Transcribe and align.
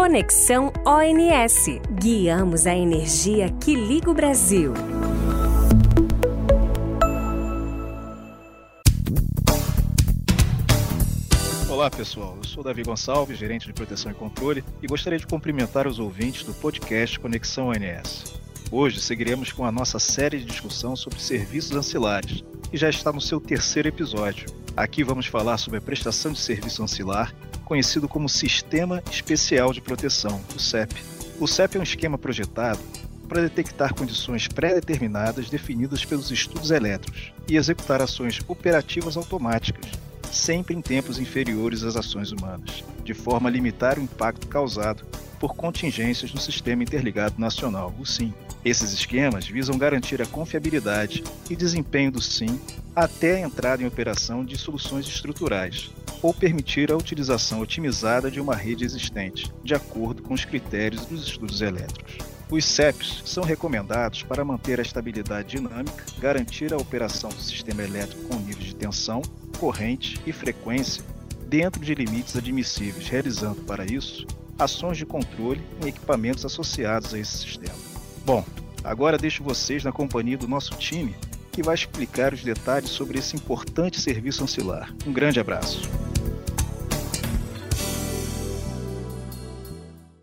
Conexão 0.00 0.72
ONS. 0.86 1.78
Guiamos 2.00 2.66
a 2.66 2.74
energia 2.74 3.50
que 3.62 3.74
liga 3.74 4.10
o 4.10 4.14
Brasil. 4.14 4.72
Olá 11.68 11.90
pessoal, 11.90 12.38
eu 12.38 12.48
sou 12.48 12.64
Davi 12.64 12.82
Gonçalves, 12.82 13.36
gerente 13.36 13.66
de 13.66 13.74
proteção 13.74 14.10
e 14.10 14.14
controle, 14.14 14.64
e 14.80 14.86
gostaria 14.86 15.18
de 15.18 15.26
cumprimentar 15.26 15.86
os 15.86 15.98
ouvintes 15.98 16.44
do 16.44 16.54
podcast 16.54 17.20
Conexão 17.20 17.68
ONS. 17.68 18.40
Hoje 18.72 19.02
seguiremos 19.02 19.52
com 19.52 19.66
a 19.66 19.70
nossa 19.70 19.98
série 19.98 20.38
de 20.38 20.46
discussão 20.46 20.96
sobre 20.96 21.20
serviços 21.20 21.76
ancilares, 21.76 22.42
que 22.70 22.76
já 22.78 22.88
está 22.88 23.12
no 23.12 23.20
seu 23.20 23.38
terceiro 23.38 23.88
episódio. 23.88 24.46
Aqui 24.74 25.04
vamos 25.04 25.26
falar 25.26 25.58
sobre 25.58 25.78
a 25.78 25.82
prestação 25.82 26.32
de 26.32 26.38
serviço 26.38 26.82
ancilar, 26.82 27.34
conhecido 27.70 28.08
como 28.08 28.28
Sistema 28.28 29.00
Especial 29.12 29.72
de 29.72 29.80
Proteção, 29.80 30.40
o 30.56 30.58
CEP. 30.58 30.92
O 31.38 31.46
CEP 31.46 31.76
é 31.76 31.78
um 31.78 31.84
esquema 31.84 32.18
projetado 32.18 32.80
para 33.28 33.42
detectar 33.42 33.94
condições 33.94 34.48
pré-determinadas 34.48 35.48
definidas 35.48 36.04
pelos 36.04 36.32
estudos 36.32 36.72
elétricos 36.72 37.32
e 37.48 37.56
executar 37.56 38.02
ações 38.02 38.40
operativas 38.48 39.16
automáticas, 39.16 39.88
sempre 40.32 40.74
em 40.74 40.82
tempos 40.82 41.20
inferiores 41.20 41.84
às 41.84 41.94
ações 41.94 42.32
humanas, 42.32 42.82
de 43.04 43.14
forma 43.14 43.48
a 43.48 43.52
limitar 43.52 44.00
o 44.00 44.02
impacto 44.02 44.48
causado 44.48 45.04
por 45.38 45.54
contingências 45.54 46.34
no 46.34 46.40
Sistema 46.40 46.82
Interligado 46.82 47.36
Nacional, 47.38 47.94
o 48.00 48.04
SIM. 48.04 48.34
Esses 48.62 48.92
esquemas 48.92 49.46
visam 49.46 49.78
garantir 49.78 50.20
a 50.20 50.26
confiabilidade 50.26 51.24
e 51.48 51.56
desempenho 51.56 52.12
do 52.12 52.20
SIM 52.20 52.60
até 52.94 53.36
a 53.36 53.46
entrada 53.46 53.82
em 53.82 53.86
operação 53.86 54.44
de 54.44 54.58
soluções 54.58 55.06
estruturais, 55.06 55.90
ou 56.20 56.34
permitir 56.34 56.92
a 56.92 56.96
utilização 56.96 57.60
otimizada 57.60 58.30
de 58.30 58.38
uma 58.38 58.54
rede 58.54 58.84
existente, 58.84 59.50
de 59.64 59.74
acordo 59.74 60.22
com 60.22 60.34
os 60.34 60.44
critérios 60.44 61.06
dos 61.06 61.26
estudos 61.26 61.62
elétricos. 61.62 62.18
Os 62.50 62.64
CEPs 62.64 63.22
são 63.24 63.44
recomendados 63.44 64.24
para 64.24 64.44
manter 64.44 64.78
a 64.78 64.82
estabilidade 64.82 65.56
dinâmica, 65.56 66.04
garantir 66.18 66.74
a 66.74 66.76
operação 66.76 67.30
do 67.30 67.40
sistema 67.40 67.82
elétrico 67.82 68.24
com 68.24 68.36
níveis 68.40 68.66
de 68.66 68.74
tensão, 68.74 69.22
corrente 69.58 70.20
e 70.26 70.32
frequência 70.32 71.02
dentro 71.48 71.80
de 71.82 71.94
limites 71.94 72.36
admissíveis, 72.36 73.08
realizando 73.08 73.62
para 73.62 73.86
isso 73.86 74.26
ações 74.58 74.98
de 74.98 75.06
controle 75.06 75.62
em 75.82 75.88
equipamentos 75.88 76.44
associados 76.44 77.14
a 77.14 77.18
esse 77.18 77.38
sistema. 77.38 77.89
Bom, 78.24 78.44
agora 78.84 79.16
deixo 79.16 79.42
vocês 79.42 79.82
na 79.82 79.92
companhia 79.92 80.36
do 80.36 80.46
nosso 80.46 80.76
time 80.78 81.14
que 81.52 81.62
vai 81.62 81.74
explicar 81.74 82.32
os 82.32 82.44
detalhes 82.44 82.90
sobre 82.90 83.18
esse 83.18 83.34
importante 83.34 84.00
serviço 84.00 84.44
ancilar. 84.44 84.94
Um 85.06 85.12
grande 85.12 85.40
abraço. 85.40 85.80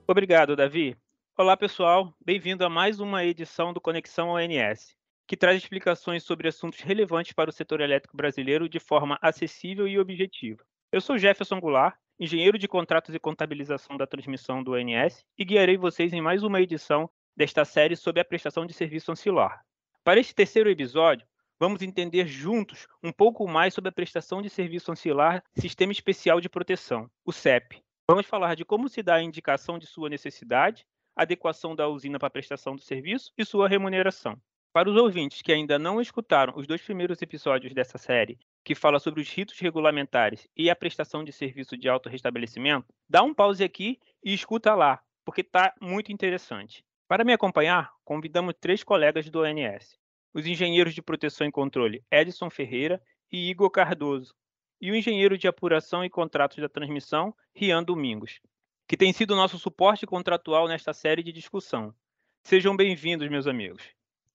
Obrigado, 0.08 0.56
Davi. 0.56 0.96
Olá, 1.38 1.58
pessoal. 1.58 2.14
Bem-vindo 2.24 2.64
a 2.66 2.70
mais 2.70 3.00
uma 3.00 3.26
edição 3.26 3.74
do 3.74 3.82
Conexão 3.82 4.30
ONS, 4.30 4.96
que 5.28 5.36
traz 5.36 5.62
explicações 5.62 6.24
sobre 6.24 6.48
assuntos 6.48 6.80
relevantes 6.80 7.34
para 7.34 7.50
o 7.50 7.54
setor 7.54 7.82
elétrico 7.82 8.16
brasileiro 8.16 8.70
de 8.70 8.80
forma 8.80 9.20
acessível 9.22 9.88
e 9.88 10.00
objetiva. 10.00 10.64
Eu 10.92 11.02
sou 11.02 11.18
Jefferson 11.18 11.60
Goulart, 11.60 11.96
engenheiro 12.20 12.58
de 12.58 12.68
contratos 12.68 13.14
e 13.14 13.20
contabilização 13.20 13.98
da 13.98 14.08
transmissão 14.08 14.64
do 14.64 14.72
ONS, 14.72 15.26
e 15.38 15.44
guiarei 15.44 15.78
vocês 15.78 16.14
em 16.14 16.22
mais 16.22 16.42
uma 16.42 16.62
edição 16.62 17.10
desta 17.38 17.64
série 17.64 17.96
sobre 17.96 18.20
a 18.20 18.26
prestação 18.26 18.66
de 18.66 18.74
serviço 18.74 19.12
ancilar. 19.12 19.62
Para 20.04 20.20
este 20.20 20.34
terceiro 20.34 20.70
episódio, 20.70 21.28
vamos 21.60 21.84
entender 21.84 22.28
juntos 22.28 22.88
um 23.04 23.12
pouco 23.12 23.48
mais 23.48 23.76
sobre 23.76 23.90
a 23.90 23.92
prestação 23.92 24.42
de 24.42 24.50
serviço 24.50 24.92
ancilar 24.92 25.44
Sistema 25.56 25.92
Especial 25.92 26.42
de 26.42 26.50
Proteção, 26.50 27.08
o 27.24 27.32
CEP. 27.32 27.84
Vamos 28.10 28.26
falar 28.26 28.56
de 28.56 28.66
como 28.66 28.90
se 28.90 29.04
dá 29.04 29.16
a 29.16 29.22
indicação 29.22 29.78
de 29.78 29.86
sua 29.86 30.10
necessidade, 30.10 30.84
adequação 31.16 31.76
da 31.76 31.88
usina 31.88 32.18
para 32.18 32.28
a 32.28 32.32
prestação 32.32 32.76
do 32.76 32.82
serviço 32.82 33.32
e 33.38 33.46
sua 33.46 33.68
remuneração. 33.68 34.36
Para 34.74 34.90
os 34.90 34.96
ouvintes 34.96 35.42
que 35.42 35.52
ainda 35.52 35.78
não 35.78 36.02
escutaram 36.02 36.54
os 36.56 36.68
dois 36.68 36.82
primeiros 36.82 37.22
episódios 37.22 37.74
dessa 37.74 37.98
série, 37.98 38.38
que 38.64 38.76
fala 38.76 39.00
sobre 39.00 39.22
os 39.22 39.30
ritos 39.30 39.60
regulamentares 39.60 40.48
e 40.56 40.70
a 40.70 40.76
prestação 40.76 41.24
de 41.24 41.32
serviço 41.32 41.78
de 41.78 41.90
autorrestabelecimento, 41.90 42.94
dá 43.10 43.24
um 43.24 43.34
pause 43.34 43.64
aqui 43.64 44.00
e 44.24 44.34
escuta 44.34 44.76
lá, 44.76 45.02
porque 45.26 45.42
está 45.42 45.74
muito 45.82 46.12
interessante. 46.12 46.84
Para 47.08 47.24
me 47.24 47.32
acompanhar, 47.32 47.94
convidamos 48.04 48.54
três 48.60 48.84
colegas 48.84 49.30
do 49.30 49.40
ONS: 49.40 49.98
os 50.34 50.46
engenheiros 50.46 50.94
de 50.94 51.02
proteção 51.02 51.48
e 51.48 51.52
controle 51.52 52.04
Edson 52.12 52.50
Ferreira 52.50 53.02
e 53.32 53.50
Igor 53.50 53.70
Cardoso, 53.70 54.36
e 54.82 54.92
o 54.92 54.96
engenheiro 54.96 55.38
de 55.38 55.48
apuração 55.48 56.04
e 56.04 56.10
contratos 56.10 56.58
da 56.58 56.68
transmissão, 56.68 57.34
Rian 57.56 57.82
Domingos, 57.82 58.42
que 58.86 58.98
tem 58.98 59.14
sido 59.14 59.38
nosso 59.38 59.58
suporte 59.58 60.06
contratual 60.06 60.68
nesta 60.68 60.94
série 60.94 61.24
de 61.24 61.32
discussão. 61.32 61.96
Sejam 62.44 62.76
bem-vindos, 62.76 63.30
meus 63.30 63.48
amigos. 63.48 63.84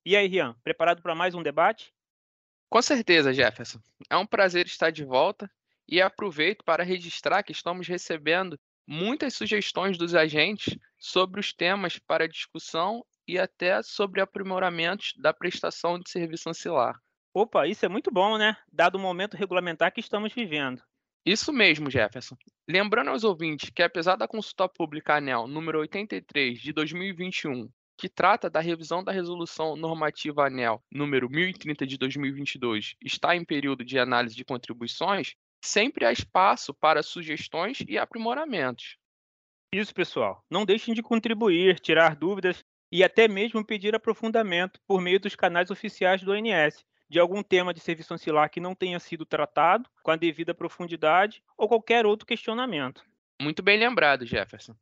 E 0.04 0.16
aí, 0.16 0.26
Rian, 0.26 0.56
preparado 0.64 1.02
para 1.02 1.14
mais 1.14 1.34
um 1.34 1.42
debate? 1.42 1.92
Com 2.70 2.80
certeza, 2.80 3.34
Jefferson. 3.34 3.80
É 4.08 4.16
um 4.16 4.26
prazer 4.26 4.64
estar 4.64 4.90
de 4.90 5.04
volta 5.04 5.50
e 5.86 6.00
aproveito 6.00 6.64
para 6.64 6.82
registrar 6.82 7.42
que 7.42 7.52
estamos 7.52 7.86
recebendo 7.86 8.58
muitas 8.86 9.34
sugestões 9.34 9.96
dos 9.96 10.14
agentes 10.14 10.76
sobre 10.98 11.40
os 11.40 11.52
temas 11.52 11.98
para 11.98 12.28
discussão 12.28 13.04
e 13.26 13.38
até 13.38 13.82
sobre 13.82 14.20
aprimoramentos 14.20 15.12
da 15.16 15.32
prestação 15.32 15.98
de 15.98 16.10
serviço 16.10 16.48
ancilar. 16.48 16.98
Opa, 17.34 17.66
isso 17.66 17.86
é 17.86 17.88
muito 17.88 18.10
bom, 18.10 18.36
né? 18.36 18.56
Dado 18.70 18.96
o 18.96 19.00
momento 19.00 19.36
regulamentar 19.36 19.92
que 19.92 20.00
estamos 20.00 20.32
vivendo. 20.32 20.82
Isso 21.24 21.52
mesmo, 21.52 21.88
Jefferson. 21.88 22.36
Lembrando 22.68 23.10
aos 23.10 23.22
ouvintes 23.22 23.70
que, 23.70 23.82
apesar 23.82 24.16
da 24.16 24.26
consulta 24.26 24.68
pública 24.68 25.16
ANEL 25.16 25.46
número 25.46 25.78
83 25.78 26.60
de 26.60 26.72
2021, 26.72 27.70
que 27.96 28.08
trata 28.08 28.50
da 28.50 28.58
revisão 28.58 29.04
da 29.04 29.12
resolução 29.12 29.76
normativa 29.76 30.46
ANEL 30.46 30.82
número 30.90 31.30
1030 31.30 31.86
de 31.86 31.96
2022, 31.96 32.96
está 33.00 33.36
em 33.36 33.44
período 33.44 33.84
de 33.84 33.98
análise 33.98 34.34
de 34.34 34.44
contribuições, 34.44 35.36
sempre 35.62 36.04
há 36.04 36.12
espaço 36.12 36.74
para 36.74 37.02
sugestões 37.02 37.78
e 37.88 37.96
aprimoramentos. 37.96 38.98
Isso, 39.72 39.94
pessoal. 39.94 40.44
Não 40.50 40.66
deixem 40.66 40.92
de 40.92 41.02
contribuir, 41.02 41.80
tirar 41.80 42.14
dúvidas 42.14 42.62
e 42.90 43.02
até 43.02 43.26
mesmo 43.26 43.64
pedir 43.64 43.94
aprofundamento 43.94 44.78
por 44.86 45.00
meio 45.00 45.18
dos 45.18 45.34
canais 45.34 45.70
oficiais 45.70 46.22
do 46.22 46.32
ONS 46.32 46.84
de 47.08 47.18
algum 47.18 47.42
tema 47.42 47.72
de 47.72 47.80
serviço 47.80 48.12
ancilar 48.12 48.50
que 48.50 48.60
não 48.60 48.74
tenha 48.74 48.98
sido 48.98 49.24
tratado 49.24 49.88
com 50.02 50.10
a 50.10 50.16
devida 50.16 50.54
profundidade 50.54 51.42
ou 51.56 51.68
qualquer 51.68 52.06
outro 52.06 52.26
questionamento. 52.26 53.02
Muito 53.40 53.62
bem 53.62 53.78
lembrado, 53.78 54.26
Jefferson. 54.26 54.74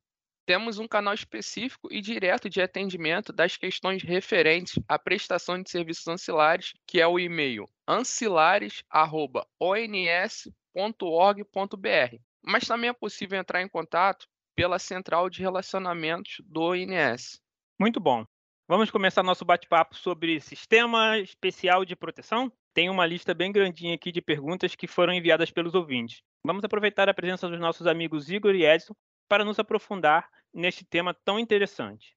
Temos 0.47 0.79
um 0.79 0.89
canal 0.89 1.15
específico 1.15 1.89
e 1.93 2.01
direto 2.01 2.49
de 2.49 2.61
atendimento 2.61 3.33
das 3.33 3.57
questões 3.57 4.03
referentes 4.03 4.83
à 4.89 4.99
prestação 4.99 5.62
de 5.62 5.71
serviços 5.71 6.09
ancilares, 6.09 6.73
que 6.87 7.01
é 7.01 7.07
o 7.07 7.19
e-mail 7.19 7.69
ancilares@ons 7.87 10.49
www.org.br. 10.75 12.16
Mas 12.42 12.66
também 12.66 12.91
é 12.91 12.92
possível 12.92 13.38
entrar 13.38 13.62
em 13.62 13.69
contato 13.69 14.26
pela 14.54 14.78
central 14.78 15.28
de 15.28 15.41
relacionamentos 15.41 16.36
do 16.44 16.75
INS. 16.75 17.41
Muito 17.78 18.00
bom. 18.00 18.25
Vamos 18.69 18.91
começar 18.91 19.22
nosso 19.22 19.44
bate-papo 19.44 19.97
sobre 19.97 20.41
sistema 20.41 21.19
especial 21.19 21.84
de 21.84 21.97
proteção? 21.97 22.53
Tem 22.72 22.88
uma 22.88 23.04
lista 23.04 23.34
bem 23.34 23.50
grandinha 23.50 23.94
aqui 23.94 24.12
de 24.12 24.22
perguntas 24.22 24.76
que 24.76 24.86
foram 24.86 25.12
enviadas 25.12 25.50
pelos 25.50 25.75
ouvintes. 25.75 26.22
Vamos 26.44 26.62
aproveitar 26.62 27.08
a 27.08 27.14
presença 27.14 27.48
dos 27.48 27.58
nossos 27.58 27.87
amigos 27.87 28.31
Igor 28.31 28.54
e 28.54 28.64
Edson 28.64 28.94
para 29.28 29.44
nos 29.44 29.58
aprofundar 29.58 30.28
neste 30.54 30.84
tema 30.84 31.12
tão 31.12 31.38
interessante. 31.38 32.14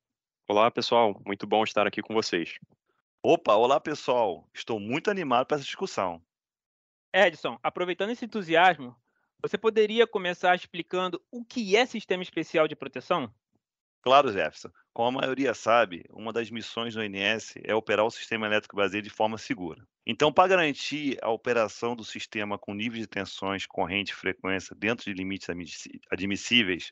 Olá, 0.47 0.69
pessoal. 0.69 1.19
Muito 1.25 1.47
bom 1.47 1.63
estar 1.63 1.87
aqui 1.87 2.01
com 2.01 2.13
vocês. 2.13 2.59
Opa, 3.23 3.55
olá, 3.55 3.79
pessoal. 3.79 4.47
Estou 4.53 4.79
muito 4.79 5.09
animado 5.09 5.47
para 5.47 5.57
essa 5.57 5.65
discussão. 5.65 6.21
Edson, 7.13 7.59
aproveitando 7.61 8.09
esse 8.09 8.25
entusiasmo, 8.25 8.95
você 9.39 9.57
poderia 9.57 10.07
começar 10.07 10.55
explicando 10.55 11.21
o 11.29 11.45
que 11.45 11.75
é 11.75 11.85
sistema 11.85 12.23
especial 12.23 12.67
de 12.67 12.75
proteção? 12.75 13.31
Claro, 14.01 14.31
Jefferson. 14.33 14.69
Como 14.91 15.07
a 15.07 15.21
maioria 15.21 15.53
sabe, 15.53 16.05
uma 16.09 16.33
das 16.33 16.49
missões 16.49 16.93
do 16.93 17.01
ONS 17.01 17.53
é 17.63 17.73
operar 17.73 18.05
o 18.05 18.11
sistema 18.11 18.47
elétrico 18.47 18.75
brasileiro 18.75 19.07
de 19.07 19.13
forma 19.13 19.37
segura. 19.37 19.85
Então, 20.05 20.33
para 20.33 20.49
garantir 20.49 21.17
a 21.21 21.29
operação 21.29 21.95
do 21.95 22.03
sistema 22.03 22.57
com 22.57 22.73
níveis 22.73 23.01
de 23.03 23.07
tensões, 23.07 23.65
corrente 23.65 24.11
e 24.11 24.15
frequência 24.15 24.75
dentro 24.75 25.05
de 25.05 25.13
limites 25.13 25.47
admissíveis, 26.11 26.91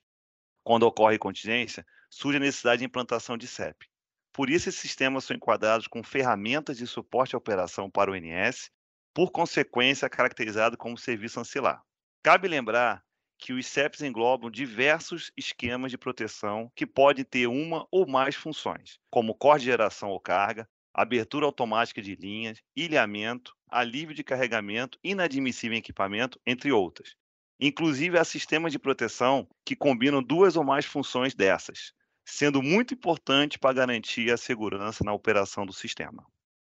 quando 0.64 0.84
ocorre 0.84 1.18
contingência, 1.18 1.86
surge 2.10 2.38
a 2.38 2.42
necessidade 2.42 2.80
de 2.80 2.86
implantação 2.86 3.38
de 3.38 3.48
CEP. 3.48 3.88
Por 4.32 4.50
isso, 4.50 4.70
esses 4.70 4.80
sistemas 4.80 5.26
são 5.26 5.36
enquadrados 5.36 5.88
com 5.88 6.04
ferramentas 6.04 6.78
de 6.78 6.88
suporte 6.88 7.36
à 7.36 7.38
operação 7.38 7.90
para 7.90 8.12
o 8.12 8.14
ONS 8.14 8.70
por 9.14 9.32
consequência 9.32 10.10
caracterizado 10.10 10.78
como 10.78 10.98
serviço 10.98 11.40
ancilar. 11.40 11.82
Cabe 12.24 12.48
lembrar 12.48 13.04
que 13.38 13.54
os 13.54 13.66
CEPs 13.66 14.02
englobam 14.02 14.52
diversos 14.52 15.32
esquemas 15.36 15.92
de 15.92 15.98
proteção 15.98 16.72
que 16.76 16.86
podem 16.86 17.26
ter 17.26 17.48
uma 17.48 17.88
ou 17.92 18.08
mais 18.08 18.36
funções, 18.36 19.00
como 19.10 19.34
corte 19.34 19.62
de 19.62 19.72
geração 19.72 20.10
ou 20.10 20.20
carga, 20.20 20.70
abertura 20.94 21.46
automática 21.46 22.02
de 22.02 22.16
linhas, 22.16 22.62
ilhamento, 22.76 23.56
alívio 23.68 24.14
de 24.14 24.24
carregamento, 24.24 25.00
inadmissível 25.04 25.76
em 25.76 25.80
equipamento, 25.80 26.40
entre 26.46 26.72
outras. 26.72 27.16
Inclusive, 27.60 28.18
há 28.18 28.24
sistemas 28.24 28.72
de 28.72 28.80
proteção 28.80 29.48
que 29.66 29.76
combinam 29.76 30.22
duas 30.22 30.56
ou 30.56 30.64
mais 30.64 30.86
funções 30.86 31.34
dessas, 31.34 31.94
sendo 32.26 32.62
muito 32.62 32.94
importante 32.94 33.58
para 33.58 33.74
garantir 33.74 34.32
a 34.32 34.38
segurança 34.38 35.04
na 35.04 35.14
operação 35.14 35.66
do 35.66 35.74
sistema. 35.74 36.26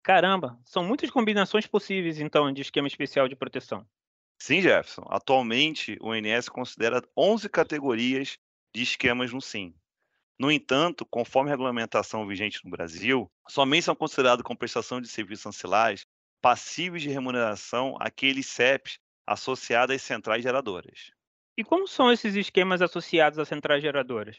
Caramba, 0.09 0.59
são 0.65 0.83
muitas 0.83 1.11
combinações 1.11 1.67
possíveis, 1.67 2.19
então, 2.19 2.51
de 2.51 2.63
esquema 2.63 2.89
especial 2.89 3.29
de 3.29 3.37
proteção. 3.37 3.87
Sim, 4.39 4.63
Jefferson. 4.63 5.05
Atualmente, 5.11 5.99
o 6.01 6.09
ONS 6.09 6.49
considera 6.49 7.03
11 7.15 7.47
categorias 7.51 8.39
de 8.75 8.83
esquemas 8.83 9.31
no 9.35 9.43
SIM. 9.43 9.75
No 10.41 10.51
entanto, 10.51 11.05
conforme 11.05 11.51
a 11.51 11.53
regulamentação 11.53 12.27
vigente 12.27 12.65
no 12.65 12.71
Brasil, 12.71 13.31
somente 13.51 13.85
são 13.85 13.95
considerados 13.95 14.43
como 14.43 14.59
prestação 14.59 14.99
de 14.99 15.09
serviços 15.09 15.45
ancilares 15.45 16.07
passíveis 16.41 17.03
de 17.03 17.11
remuneração 17.11 17.95
aqueles 18.01 18.47
CEPs 18.47 18.99
associados 19.27 19.95
às 19.95 20.01
centrais 20.01 20.43
geradoras. 20.43 21.11
E 21.55 21.63
como 21.63 21.87
são 21.87 22.11
esses 22.11 22.35
esquemas 22.35 22.81
associados 22.81 23.39
às 23.39 23.49
centrais 23.49 23.83
geradoras? 23.83 24.39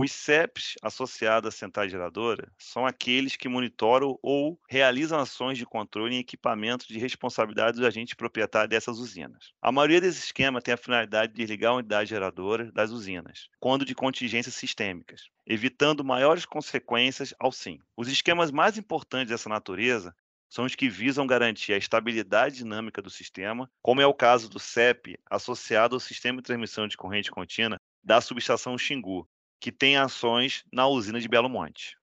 Os 0.00 0.12
CEPs 0.12 0.76
associados 0.80 1.48
à 1.48 1.50
central 1.50 1.88
geradora 1.88 2.52
são 2.56 2.86
aqueles 2.86 3.34
que 3.34 3.48
monitoram 3.48 4.16
ou 4.22 4.56
realizam 4.68 5.18
ações 5.18 5.58
de 5.58 5.66
controle 5.66 6.14
em 6.14 6.20
equipamentos 6.20 6.86
de 6.86 7.00
responsabilidade 7.00 7.80
do 7.80 7.84
agente 7.84 8.14
proprietário 8.14 8.70
dessas 8.70 8.98
usinas. 8.98 9.52
A 9.60 9.72
maioria 9.72 10.00
desses 10.00 10.26
esquemas 10.26 10.62
tem 10.62 10.72
a 10.72 10.76
finalidade 10.76 11.32
de 11.32 11.38
desligar 11.38 11.72
a 11.72 11.76
unidade 11.78 12.10
geradora 12.10 12.70
das 12.70 12.92
usinas, 12.92 13.48
quando 13.58 13.84
de 13.84 13.92
contingências 13.92 14.54
sistêmicas, 14.54 15.30
evitando 15.44 16.04
maiores 16.04 16.46
consequências 16.46 17.34
ao 17.36 17.50
SIM. 17.50 17.80
Os 17.96 18.06
esquemas 18.06 18.52
mais 18.52 18.78
importantes 18.78 19.30
dessa 19.30 19.48
natureza 19.48 20.14
são 20.48 20.64
os 20.64 20.76
que 20.76 20.88
visam 20.88 21.26
garantir 21.26 21.72
a 21.72 21.76
estabilidade 21.76 22.58
dinâmica 22.58 23.02
do 23.02 23.10
sistema, 23.10 23.68
como 23.82 24.00
é 24.00 24.06
o 24.06 24.14
caso 24.14 24.48
do 24.48 24.60
CEP 24.60 25.18
associado 25.28 25.96
ao 25.96 26.00
sistema 26.00 26.36
de 26.36 26.44
transmissão 26.44 26.86
de 26.86 26.96
corrente 26.96 27.32
contínua 27.32 27.80
da 28.02 28.20
subestação 28.20 28.78
Xingu, 28.78 29.28
que 29.60 29.72
tem 29.72 29.96
ações 29.96 30.64
na 30.72 30.86
usina 30.86 31.20
de 31.20 31.28
Belo 31.28 31.48
Monte. 31.48 31.96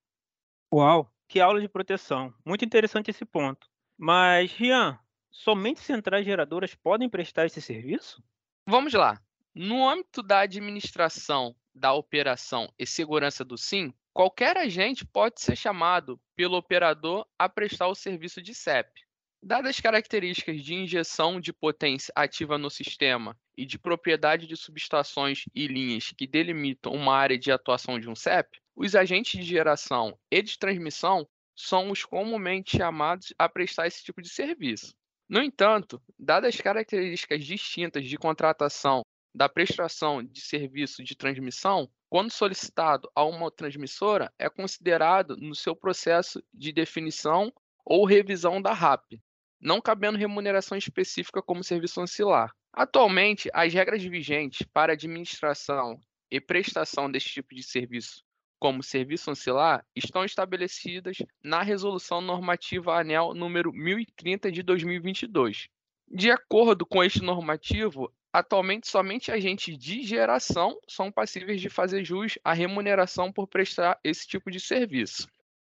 Uau, 0.73 1.11
que 1.27 1.39
aula 1.39 1.61
de 1.61 1.69
proteção. 1.69 2.33
Muito 2.45 2.65
interessante 2.65 3.11
esse 3.11 3.25
ponto. 3.25 3.67
Mas, 3.97 4.51
Rian, 4.51 4.99
somente 5.31 5.79
centrais 5.79 6.25
geradoras 6.25 6.75
podem 6.75 7.09
prestar 7.09 7.45
esse 7.45 7.61
serviço? 7.61 8.23
Vamos 8.67 8.93
lá. 8.93 9.21
No 9.53 9.87
âmbito 9.87 10.21
da 10.21 10.39
administração, 10.39 11.55
da 11.73 11.93
operação 11.93 12.71
e 12.77 12.85
segurança 12.85 13.45
do 13.45 13.57
SIM, 13.57 13.93
qualquer 14.13 14.57
agente 14.57 15.05
pode 15.05 15.39
ser 15.41 15.55
chamado 15.55 16.19
pelo 16.35 16.57
operador 16.57 17.25
a 17.39 17.47
prestar 17.47 17.87
o 17.87 17.95
serviço 17.95 18.41
de 18.41 18.53
CEP. 18.53 19.04
Dadas 19.47 19.75
as 19.75 19.79
características 19.79 20.63
de 20.63 20.73
injeção 20.73 21.39
de 21.39 21.53
potência 21.53 22.11
ativa 22.15 22.57
no 22.57 22.67
sistema 22.67 23.37
e 23.55 23.63
de 23.63 23.77
propriedade 23.77 24.47
de 24.47 24.57
subestações 24.57 25.43
e 25.53 25.67
linhas 25.67 26.11
que 26.17 26.25
delimitam 26.25 26.91
uma 26.91 27.15
área 27.15 27.37
de 27.37 27.51
atuação 27.51 27.99
de 27.99 28.09
um 28.09 28.15
CEP, 28.15 28.59
os 28.75 28.95
agentes 28.95 29.39
de 29.39 29.47
geração 29.47 30.17
e 30.31 30.41
de 30.41 30.57
transmissão 30.57 31.27
são 31.55 31.91
os 31.91 32.03
comumente 32.03 32.75
chamados 32.75 33.35
a 33.37 33.47
prestar 33.47 33.85
esse 33.85 34.03
tipo 34.03 34.19
de 34.19 34.29
serviço. 34.29 34.95
No 35.29 35.43
entanto, 35.43 36.01
dadas 36.17 36.55
as 36.55 36.59
características 36.59 37.45
distintas 37.45 38.03
de 38.03 38.17
contratação 38.17 39.03
da 39.31 39.47
prestação 39.47 40.23
de 40.23 40.41
serviço 40.41 41.03
de 41.03 41.15
transmissão, 41.15 41.87
quando 42.09 42.31
solicitado 42.31 43.07
a 43.13 43.23
uma 43.23 43.51
transmissora, 43.51 44.33
é 44.39 44.49
considerado 44.49 45.37
no 45.37 45.53
seu 45.53 45.75
processo 45.75 46.43
de 46.51 46.71
definição 46.71 47.53
ou 47.85 48.05
revisão 48.05 48.59
da 48.59 48.73
RAP, 48.73 49.21
não 49.65 49.81
cabendo 49.81 50.15
remuneração 50.19 50.77
específica 50.77 51.41
como 51.41 51.63
serviço 51.63 51.99
ancilar. 51.99 52.51
Atualmente, 52.71 53.49
as 53.51 53.73
regras 53.73 54.03
vigentes 54.03 54.61
para 54.71 54.93
administração 54.93 55.99
e 56.29 56.39
prestação 56.39 57.09
deste 57.09 57.33
tipo 57.33 57.55
de 57.55 57.63
serviço 57.63 58.23
como 58.59 58.83
serviço 58.83 59.31
ancilar 59.31 59.83
estão 59.95 60.23
estabelecidas 60.23 61.17
na 61.43 61.63
Resolução 61.63 62.21
Normativa 62.21 62.95
ANEL 62.95 63.33
número 63.33 63.73
1030 63.73 64.51
de 64.51 64.61
2022. 64.61 65.67
De 66.07 66.29
acordo 66.29 66.85
com 66.85 67.03
este 67.03 67.23
normativo, 67.23 68.13
atualmente 68.31 68.87
somente 68.87 69.31
agentes 69.31 69.75
de 69.77 70.03
geração 70.03 70.79
são 70.87 71.11
passíveis 71.11 71.59
de 71.59 71.69
fazer 71.69 72.05
jus 72.05 72.37
à 72.43 72.53
remuneração 72.53 73.31
por 73.31 73.47
prestar 73.47 73.99
esse 74.03 74.27
tipo 74.27 74.51
de 74.51 74.59
serviço. 74.59 75.27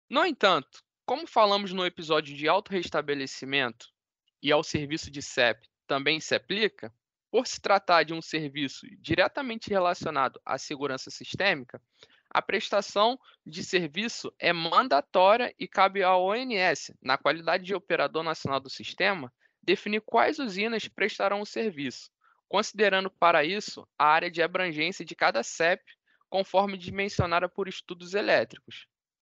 No 0.09 0.25
entanto, 0.25 0.81
como 1.11 1.27
falamos 1.27 1.73
no 1.73 1.85
episódio 1.85 2.37
de 2.37 2.47
autorrestabelecimento 2.47 3.89
e 4.41 4.53
ao 4.53 4.63
serviço 4.63 5.11
de 5.11 5.21
CEP 5.21 5.67
também 5.85 6.21
se 6.21 6.37
aplica, 6.37 6.95
por 7.33 7.49
se 7.49 7.61
tratar 7.61 8.05
de 8.05 8.15
um 8.15 8.23
serviço 8.23 8.87
diretamente 9.01 9.69
relacionado 9.71 10.41
à 10.47 10.57
segurança 10.57 11.11
sistêmica, 11.11 11.83
a 12.33 12.41
prestação 12.41 13.19
de 13.45 13.65
serviço 13.65 14.33
é 14.39 14.53
mandatória 14.53 15.53
e 15.59 15.67
cabe 15.67 16.01
ao 16.01 16.27
ONS, 16.27 16.93
na 17.03 17.19
qualidade 17.19 17.65
de 17.65 17.75
operador 17.75 18.23
nacional 18.23 18.61
do 18.61 18.71
sistema, 18.71 19.33
definir 19.61 20.03
quais 20.03 20.39
usinas 20.39 20.87
prestarão 20.87 21.41
o 21.41 21.45
serviço, 21.45 22.09
considerando 22.49 23.11
para 23.11 23.45
isso 23.45 23.85
a 23.99 24.07
área 24.07 24.31
de 24.31 24.41
abrangência 24.45 25.05
de 25.05 25.17
cada 25.17 25.43
CEP, 25.43 25.83
conforme 26.29 26.79
dimensionada 26.79 27.49
por 27.49 27.67
estudos 27.67 28.15
elétricos. 28.15 28.87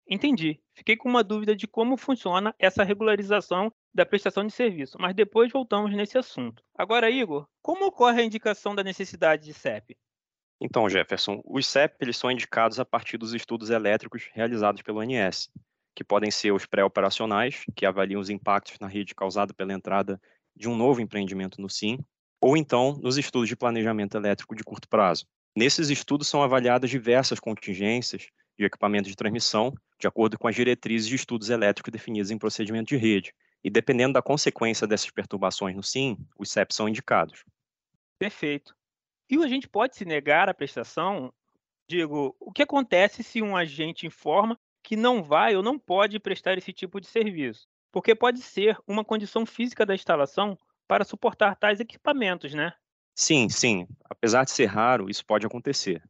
Entendi. 0.08 0.60
Fiquei 0.74 0.96
com 0.96 1.08
uma 1.08 1.24
dúvida 1.24 1.56
de 1.56 1.66
como 1.66 1.96
funciona 1.96 2.54
essa 2.58 2.84
regularização 2.84 3.72
da 3.92 4.04
prestação 4.04 4.46
de 4.46 4.52
serviço, 4.52 4.98
mas 5.00 5.14
depois 5.14 5.50
voltamos 5.50 5.94
nesse 5.94 6.18
assunto. 6.18 6.62
Agora, 6.76 7.10
Igor, 7.10 7.46
como 7.62 7.86
ocorre 7.86 8.20
a 8.20 8.24
indicação 8.24 8.74
da 8.74 8.82
necessidade 8.82 9.44
de 9.44 9.54
CEP? 9.54 9.96
Então, 10.60 10.88
Jefferson, 10.88 11.40
os 11.44 11.66
CEP 11.66 11.96
eles 12.00 12.16
são 12.16 12.30
indicados 12.30 12.78
a 12.78 12.84
partir 12.84 13.16
dos 13.16 13.34
estudos 13.34 13.70
elétricos 13.70 14.28
realizados 14.32 14.82
pelo 14.82 15.00
ANS, 15.00 15.50
que 15.94 16.04
podem 16.04 16.30
ser 16.30 16.52
os 16.52 16.66
pré-operacionais, 16.66 17.64
que 17.74 17.86
avaliam 17.86 18.20
os 18.20 18.30
impactos 18.30 18.78
na 18.78 18.86
rede 18.86 19.14
causada 19.14 19.54
pela 19.54 19.72
entrada 19.72 20.20
de 20.54 20.68
um 20.68 20.76
novo 20.76 21.00
empreendimento 21.00 21.60
no 21.60 21.70
SIM, 21.70 21.98
ou 22.40 22.56
então 22.56 22.98
nos 23.02 23.16
estudos 23.16 23.48
de 23.48 23.56
planejamento 23.56 24.16
elétrico 24.16 24.54
de 24.54 24.64
curto 24.64 24.88
prazo. 24.88 25.26
Nesses 25.56 25.88
estudos 25.88 26.28
são 26.28 26.42
avaliadas 26.42 26.90
diversas 26.90 27.38
contingências 27.38 28.28
de 28.58 28.64
equipamento 28.64 29.08
de 29.08 29.16
transmissão, 29.16 29.72
de 29.98 30.06
acordo 30.06 30.38
com 30.38 30.48
as 30.48 30.54
diretrizes 30.54 31.08
de 31.08 31.14
estudos 31.14 31.50
elétricos 31.50 31.90
definidas 31.90 32.30
em 32.30 32.38
procedimento 32.38 32.88
de 32.88 32.96
rede. 32.96 33.34
E 33.62 33.70
dependendo 33.70 34.12
da 34.12 34.22
consequência 34.22 34.86
dessas 34.86 35.10
perturbações 35.10 35.74
no 35.74 35.82
SIM, 35.82 36.18
os 36.38 36.50
CEPs 36.50 36.76
são 36.76 36.88
indicados. 36.88 37.44
Perfeito. 38.18 38.76
E 39.29 39.38
o 39.38 39.43
agente 39.43 39.69
pode 39.69 39.96
se 39.96 40.05
negar 40.05 40.48
à 40.48 40.55
prestação? 40.55 41.32
Digo, 41.88 42.36
o 42.38 42.52
que 42.52 42.62
acontece 42.62 43.22
se 43.22 43.43
um 43.43 43.56
agente 43.56 44.06
informa 44.06 44.58
que 44.82 44.96
não 44.96 45.22
vai 45.22 45.56
ou 45.56 45.62
não 45.62 45.79
pode 45.79 46.20
prestar 46.20 46.58
esse 46.58 46.72
tipo 46.72 47.00
de 47.00 47.06
serviço? 47.06 47.67
Porque 47.90 48.14
pode 48.14 48.43
ser 48.43 48.79
uma 48.86 49.05
condição 49.05 49.46
física 49.46 49.86
da 49.86 49.94
instalação 49.94 50.58
para 50.86 51.05
suportar 51.05 51.56
tais 51.56 51.81
equipamentos, 51.81 52.52
né? 52.52 52.74
Sim, 53.14 53.48
sim. 53.48 53.86
Apesar 54.10 54.44
de 54.44 54.50
ser 54.50 54.67
raro, 54.67 55.08
isso 55.08 55.24
pode 55.24 55.46
acontecer. 55.46 56.02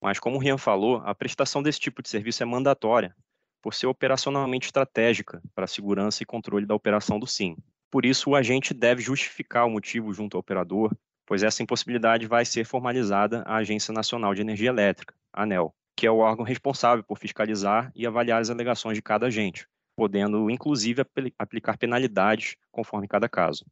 Mas, 0.00 0.18
como 0.18 0.36
o 0.36 0.38
Rian 0.38 0.58
falou, 0.58 1.02
a 1.04 1.14
prestação 1.14 1.62
desse 1.62 1.80
tipo 1.80 2.02
de 2.02 2.08
serviço 2.08 2.42
é 2.42 2.46
mandatória, 2.46 3.14
por 3.60 3.74
ser 3.74 3.86
operacionalmente 3.86 4.66
estratégica 4.66 5.42
para 5.54 5.64
a 5.64 5.68
segurança 5.68 6.22
e 6.22 6.26
controle 6.26 6.64
da 6.64 6.74
operação 6.74 7.18
do 7.18 7.26
SIM. 7.26 7.56
Por 7.90 8.04
isso, 8.04 8.30
o 8.30 8.36
agente 8.36 8.72
deve 8.72 9.02
justificar 9.02 9.66
o 9.66 9.70
motivo 9.70 10.12
junto 10.12 10.36
ao 10.36 10.40
operador, 10.40 10.94
pois 11.26 11.42
essa 11.42 11.62
impossibilidade 11.62 12.26
vai 12.26 12.44
ser 12.44 12.64
formalizada 12.64 13.42
à 13.42 13.56
Agência 13.56 13.92
Nacional 13.92 14.34
de 14.34 14.40
Energia 14.40 14.68
Elétrica, 14.68 15.14
ANEL, 15.32 15.74
que 15.96 16.06
é 16.06 16.10
o 16.10 16.18
órgão 16.18 16.44
responsável 16.44 17.02
por 17.02 17.18
fiscalizar 17.18 17.90
e 17.94 18.06
avaliar 18.06 18.40
as 18.40 18.50
alegações 18.50 18.96
de 18.96 19.02
cada 19.02 19.26
agente, 19.26 19.66
podendo, 19.96 20.48
inclusive, 20.48 21.02
aplicar 21.38 21.76
penalidades 21.76 22.56
conforme 22.70 23.08
cada 23.08 23.28
caso. 23.28 23.66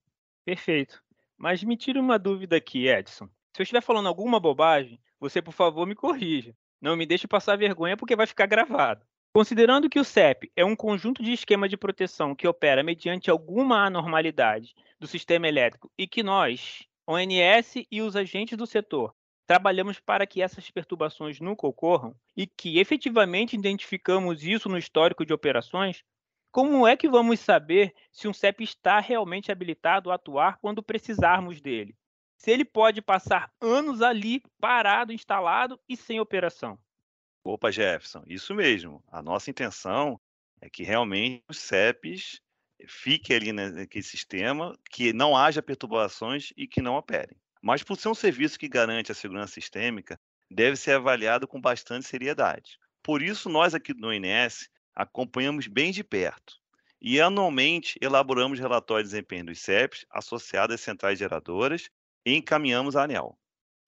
Perfeito. 0.45 1.03
Mas 1.39 1.63
me 1.63 1.77
tira 1.77 2.01
uma 2.01 2.19
dúvida 2.19 2.57
aqui, 2.57 2.89
Edson. 2.89 3.27
Se 3.55 3.61
eu 3.61 3.63
estiver 3.63 3.81
falando 3.81 4.09
alguma 4.09 4.41
bobagem, 4.41 4.99
você, 5.29 5.43
por 5.43 5.53
favor, 5.53 5.87
me 5.87 5.95
corrija. 5.95 6.55
Não 6.81 6.97
me 6.97 7.05
deixe 7.05 7.27
passar 7.27 7.57
vergonha 7.57 7.97
porque 7.97 8.15
vai 8.15 8.27
ficar 8.27 8.47
gravado. 8.47 9.05
Considerando 9.33 9.91
que 9.91 9.99
o 9.99 10.05
CEP 10.05 10.51
é 10.55 10.65
um 10.65 10.77
conjunto 10.77 11.23
de 11.23 11.33
esquema 11.33 11.69
de 11.69 11.77
proteção 11.77 12.35
que 12.35 12.47
opera 12.47 12.83
mediante 12.83 13.31
alguma 13.31 13.85
anormalidade 13.85 14.75
do 14.99 15.07
sistema 15.07 15.49
elétrico 15.49 15.91
e 15.99 16.07
que 16.07 16.23
nós, 16.23 16.87
ONS 17.07 17.87
e 17.91 18.01
os 18.01 18.17
agentes 18.17 18.57
do 18.57 18.67
setor, 18.67 19.15
trabalhamos 19.47 19.99
para 20.01 20.27
que 20.27 20.41
essas 20.41 20.71
perturbações 20.71 21.41
nunca 21.41 21.67
ocorram 21.67 22.15
e 22.37 22.47
que 22.47 22.79
efetivamente 22.79 23.57
identificamos 23.57 24.43
isso 24.43 24.69
no 24.69 24.79
histórico 24.79 25.27
de 25.27 25.35
operações, 25.35 26.03
como 26.51 26.87
é 26.87 26.97
que 26.97 27.09
vamos 27.09 27.41
saber 27.41 27.93
se 28.11 28.27
um 28.29 28.33
CEP 28.33 28.65
está 28.65 29.01
realmente 29.01 29.53
habilitado 29.53 30.11
a 30.11 30.15
atuar 30.15 30.59
quando 30.59 30.83
precisarmos 30.83 31.61
dele? 31.61 31.95
Se 32.37 32.51
ele 32.51 32.65
pode 32.65 33.01
passar 33.01 33.51
anos 33.61 34.03
ali 34.03 34.43
parado, 34.61 35.13
instalado 35.13 35.81
e 35.89 35.97
sem 35.97 36.21
operação. 36.21 36.79
Opa, 37.45 37.71
Jefferson, 37.71 38.25
isso 38.27 38.55
mesmo. 38.55 39.03
A 39.09 39.23
nossa 39.23 39.51
intenção 39.51 40.21
é 40.61 40.69
que 40.69 40.83
realmente 40.83 41.45
os 41.49 41.59
CEPs 41.59 42.41
fiquem 42.87 43.37
ali 43.37 43.53
naquele 43.53 44.03
sistema, 44.03 44.77
que 44.91 45.13
não 45.13 45.37
haja 45.37 45.63
perturbações 45.63 46.53
e 46.57 46.67
que 46.67 46.83
não 46.83 46.97
operem. 46.97 47.37
mas 47.63 47.83
por 47.83 47.97
ser 47.97 48.09
um 48.09 48.15
serviço 48.15 48.59
que 48.59 48.69
garante 48.69 49.11
a 49.11 49.15
segurança 49.15 49.55
sistêmica, 49.55 50.21
deve 50.51 50.77
ser 50.77 50.93
avaliado 50.93 51.49
com 51.49 51.61
bastante 51.61 52.07
seriedade. 52.07 52.79
Por 53.03 53.23
isso, 53.23 53.49
nós 53.49 53.75
aqui 53.75 53.93
do 53.93 54.13
INS 54.13 54.69
acompanhamos 54.95 55.67
bem 55.67 55.91
de 55.91 56.05
perto 56.05 56.61
e 57.01 57.21
anualmente 57.21 57.99
elaboramos 58.01 58.59
relatórios 58.59 59.11
de 59.11 59.17
desempenho 59.17 59.47
dos 59.47 59.61
CEPs 59.61 60.05
associados 60.11 60.75
às 60.75 60.81
centrais 60.81 61.19
geradoras 61.19 61.89
encaminhamos 62.35 62.97
à 62.97 63.05
ANEL. 63.05 63.39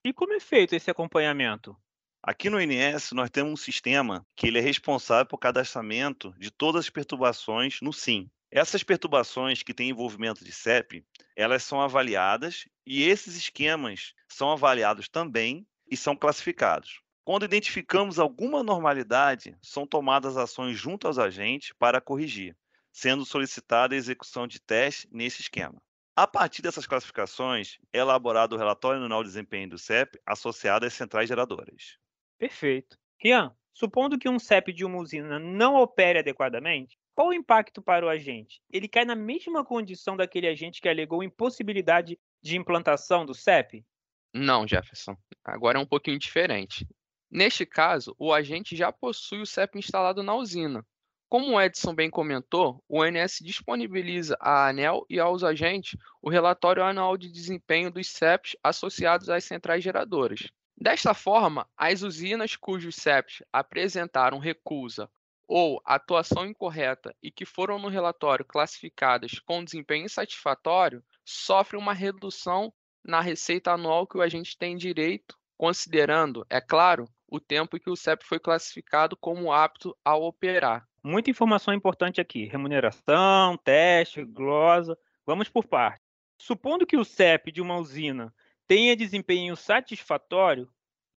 E 0.05 0.13
como 0.13 0.33
é 0.33 0.39
feito 0.39 0.73
esse 0.73 0.89
acompanhamento? 0.89 1.75
Aqui 2.23 2.49
no 2.49 2.61
INS, 2.61 3.11
nós 3.11 3.29
temos 3.29 3.51
um 3.51 3.57
sistema 3.57 4.25
que 4.35 4.47
ele 4.47 4.59
é 4.59 4.61
responsável 4.61 5.25
por 5.25 5.37
cadastramento 5.37 6.33
de 6.37 6.51
todas 6.51 6.85
as 6.85 6.89
perturbações 6.89 7.79
no 7.81 7.91
SIM. 7.91 8.29
Essas 8.51 8.83
perturbações 8.83 9.61
que 9.61 9.73
têm 9.73 9.89
envolvimento 9.89 10.43
de 10.43 10.51
CEP, 10.51 11.05
elas 11.35 11.63
são 11.63 11.81
avaliadas 11.81 12.67
e 12.85 13.03
esses 13.03 13.35
esquemas 13.35 14.13
são 14.27 14.51
avaliados 14.51 15.07
também 15.07 15.67
e 15.89 15.95
são 15.95 16.15
classificados. 16.15 17.01
Quando 17.23 17.45
identificamos 17.45 18.19
alguma 18.19 18.63
normalidade, 18.63 19.55
são 19.61 19.85
tomadas 19.85 20.35
ações 20.35 20.77
junto 20.77 21.07
aos 21.07 21.19
agentes 21.19 21.73
para 21.77 22.01
corrigir, 22.01 22.57
sendo 22.91 23.25
solicitada 23.25 23.93
a 23.93 23.97
execução 23.97 24.47
de 24.47 24.59
teste 24.59 25.07
nesse 25.11 25.41
esquema. 25.41 25.81
A 26.15 26.27
partir 26.27 26.61
dessas 26.61 26.85
classificações, 26.85 27.77
é 27.93 27.99
elaborado 27.99 28.53
o 28.53 28.57
relatório 28.57 29.01
anual 29.01 29.23
de 29.23 29.29
desempenho 29.29 29.69
do 29.69 29.77
CEP 29.77 30.19
associado 30.25 30.85
às 30.85 30.93
centrais 30.93 31.29
geradoras. 31.29 31.97
Perfeito. 32.37 32.97
Rian, 33.17 33.55
supondo 33.73 34.17
que 34.17 34.29
um 34.29 34.39
CEP 34.39 34.73
de 34.73 34.83
uma 34.83 34.97
usina 34.97 35.39
não 35.39 35.75
opere 35.75 36.19
adequadamente, 36.19 36.97
qual 37.15 37.29
o 37.29 37.33
impacto 37.33 37.81
para 37.81 38.05
o 38.05 38.09
agente? 38.09 38.61
Ele 38.71 38.87
cai 38.87 39.03
na 39.03 39.15
mesma 39.15 39.63
condição 39.65 40.15
daquele 40.15 40.47
agente 40.47 40.81
que 40.81 40.87
alegou 40.87 41.21
impossibilidade 41.21 42.17
de 42.41 42.57
implantação 42.57 43.25
do 43.25 43.33
CEP? 43.33 43.85
Não, 44.33 44.67
Jefferson. 44.67 45.17
Agora 45.43 45.77
é 45.77 45.81
um 45.81 45.85
pouquinho 45.85 46.17
diferente. 46.17 46.87
Neste 47.29 47.65
caso, 47.65 48.15
o 48.17 48.33
agente 48.33 48.75
já 48.75 48.91
possui 48.91 49.41
o 49.41 49.45
CEP 49.45 49.77
instalado 49.77 50.23
na 50.23 50.33
usina. 50.33 50.85
Como 51.29 51.51
o 51.51 51.61
Edson 51.61 51.93
bem 51.93 52.09
comentou, 52.09 52.83
o 52.89 53.03
ONS 53.03 53.37
disponibiliza 53.43 54.35
à 54.39 54.67
ANEL 54.67 55.05
e 55.07 55.19
aos 55.19 55.43
agentes 55.43 55.95
o 56.23 56.27
relatório 56.27 56.83
anual 56.83 57.15
de 57.15 57.31
desempenho 57.31 57.91
dos 57.91 58.09
CEPs 58.09 58.55
associados 58.63 59.29
às 59.29 59.43
centrais 59.43 59.83
geradoras. 59.83 60.47
Desta 60.75 61.13
forma, 61.13 61.69
as 61.77 62.01
usinas 62.01 62.55
cujos 62.55 62.95
CEPs 62.95 63.43
apresentaram 63.53 64.39
recusa 64.39 65.07
ou 65.47 65.79
atuação 65.85 66.47
incorreta 66.47 67.15
e 67.21 67.29
que 67.29 67.45
foram 67.45 67.77
no 67.77 67.89
relatório 67.89 68.43
classificadas 68.43 69.37
com 69.37 69.63
desempenho 69.63 70.05
insatisfatório 70.05 71.03
sofrem 71.23 71.79
uma 71.79 71.93
redução 71.93 72.73
na 73.05 73.21
receita 73.21 73.71
anual 73.71 74.07
que 74.07 74.17
o 74.17 74.21
agente 74.23 74.57
tem 74.57 74.75
direito, 74.75 75.37
considerando, 75.55 76.43
é 76.49 76.59
claro, 76.59 77.05
o 77.27 77.39
tempo 77.39 77.77
em 77.77 77.79
que 77.79 77.89
o 77.91 77.95
CEP 77.95 78.25
foi 78.25 78.39
classificado 78.39 79.15
como 79.15 79.53
apto 79.53 79.95
a 80.03 80.15
operar. 80.15 80.88
Muita 81.03 81.29
informação 81.29 81.73
importante 81.73 82.19
aqui: 82.19 82.45
remuneração, 82.45 83.57
teste, 83.57 84.23
glosa. 84.23 84.97
Vamos 85.25 85.49
por 85.49 85.65
parte. 85.65 86.01
Supondo 86.37 86.85
que 86.85 86.97
o 86.97 87.05
CEP 87.05 87.51
de 87.51 87.61
uma 87.61 87.77
usina 87.77 88.33
tenha 88.67 88.95
desempenho 88.95 89.55
satisfatório, 89.55 90.71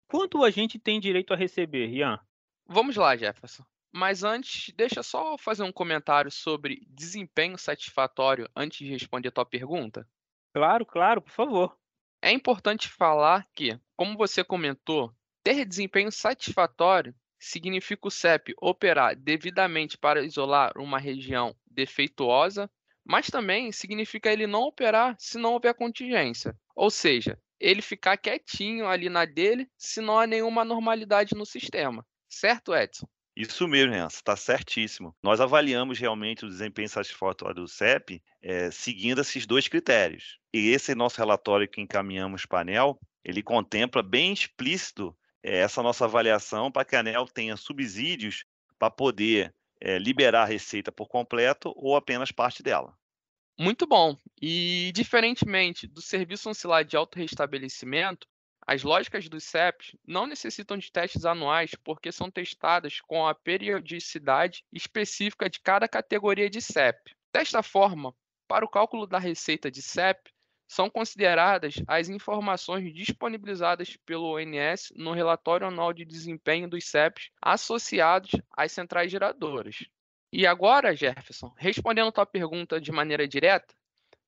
quanto 0.08 0.38
o 0.38 0.44
agente 0.44 0.78
tem 0.78 0.98
direito 0.98 1.32
a 1.32 1.36
receber, 1.36 1.88
Ian? 1.88 2.18
Vamos 2.66 2.96
lá, 2.96 3.16
Jefferson. 3.16 3.64
Mas 3.92 4.24
antes, 4.24 4.72
deixa 4.74 5.02
só 5.02 5.36
fazer 5.36 5.62
um 5.62 5.72
comentário 5.72 6.30
sobre 6.30 6.82
desempenho 6.88 7.58
satisfatório 7.58 8.48
antes 8.56 8.78
de 8.78 8.90
responder 8.90 9.28
a 9.28 9.32
tua 9.32 9.44
pergunta. 9.44 10.08
Claro, 10.54 10.86
claro, 10.86 11.20
por 11.20 11.30
favor. 11.30 11.78
É 12.22 12.30
importante 12.30 12.88
falar 12.88 13.46
que, 13.54 13.78
como 13.96 14.16
você 14.16 14.42
comentou, 14.42 15.14
ter 15.42 15.64
desempenho 15.66 16.10
satisfatório 16.10 17.14
significa 17.42 18.06
o 18.06 18.10
CEP 18.10 18.54
operar 18.60 19.16
devidamente 19.16 19.98
para 19.98 20.24
isolar 20.24 20.72
uma 20.78 20.98
região 20.98 21.54
defeituosa, 21.66 22.70
mas 23.04 23.26
também 23.26 23.72
significa 23.72 24.32
ele 24.32 24.46
não 24.46 24.62
operar 24.62 25.16
se 25.18 25.38
não 25.38 25.54
houver 25.54 25.74
contingência. 25.74 26.56
Ou 26.74 26.88
seja, 26.88 27.36
ele 27.58 27.82
ficar 27.82 28.16
quietinho 28.16 28.86
ali 28.86 29.08
na 29.08 29.24
dele 29.24 29.68
se 29.76 30.00
não 30.00 30.20
há 30.20 30.26
nenhuma 30.26 30.64
normalidade 30.64 31.34
no 31.34 31.44
sistema. 31.44 32.06
Certo, 32.28 32.74
Edson? 32.74 33.08
Isso 33.34 33.66
mesmo, 33.66 33.92
Renzo, 33.92 34.16
está 34.16 34.36
certíssimo. 34.36 35.14
Nós 35.22 35.40
avaliamos 35.40 35.98
realmente 35.98 36.44
o 36.44 36.48
desempenho 36.48 36.88
satisfatório 36.88 37.62
do 37.62 37.68
CEP 37.68 38.22
é, 38.40 38.70
seguindo 38.70 39.20
esses 39.20 39.46
dois 39.46 39.66
critérios. 39.66 40.38
E 40.54 40.70
esse 40.70 40.94
nosso 40.94 41.18
relatório 41.18 41.68
que 41.68 41.80
encaminhamos 41.80 42.46
para 42.46 42.58
a 42.58 42.62
ANEL, 42.62 43.00
ele 43.24 43.42
contempla 43.42 44.02
bem 44.02 44.32
explícito 44.32 45.16
essa 45.42 45.82
nossa 45.82 46.04
avaliação 46.04 46.70
para 46.70 46.84
que 46.84 46.94
a 46.94 47.00
ANEL 47.00 47.26
tenha 47.26 47.56
subsídios 47.56 48.44
para 48.78 48.90
poder 48.90 49.54
é, 49.80 49.98
liberar 49.98 50.42
a 50.42 50.46
receita 50.46 50.92
por 50.92 51.08
completo 51.08 51.72
ou 51.76 51.96
apenas 51.96 52.30
parte 52.30 52.62
dela. 52.62 52.96
Muito 53.58 53.86
bom. 53.86 54.16
E, 54.40 54.92
diferentemente 54.94 55.86
do 55.86 56.00
serviço 56.00 56.48
ancilar 56.48 56.84
de 56.84 56.96
autorrestabelecimento, 56.96 58.26
as 58.66 58.82
lógicas 58.82 59.28
dos 59.28 59.44
CEPs 59.44 59.96
não 60.06 60.26
necessitam 60.26 60.78
de 60.78 60.90
testes 60.90 61.24
anuais 61.24 61.74
porque 61.82 62.12
são 62.12 62.30
testadas 62.30 63.00
com 63.00 63.26
a 63.26 63.34
periodicidade 63.34 64.64
específica 64.72 65.50
de 65.50 65.60
cada 65.60 65.88
categoria 65.88 66.48
de 66.48 66.60
CEP. 66.60 67.14
Desta 67.32 67.62
forma, 67.62 68.14
para 68.46 68.64
o 68.64 68.68
cálculo 68.68 69.06
da 69.06 69.18
receita 69.18 69.70
de 69.70 69.82
CEP, 69.82 70.30
são 70.72 70.88
consideradas 70.88 71.74
as 71.86 72.08
informações 72.08 72.94
disponibilizadas 72.94 73.94
pelo 74.06 74.36
ONS 74.36 74.90
no 74.96 75.12
relatório 75.12 75.66
anual 75.66 75.92
de 75.92 76.02
desempenho 76.02 76.66
dos 76.66 76.86
CEPs 76.86 77.28
associados 77.42 78.30
às 78.56 78.72
centrais 78.72 79.12
geradoras. 79.12 79.84
E 80.32 80.46
agora, 80.46 80.96
Jefferson, 80.96 81.52
respondendo 81.58 82.08
a 82.08 82.12
tua 82.12 82.24
pergunta 82.24 82.80
de 82.80 82.90
maneira 82.90 83.28
direta, 83.28 83.74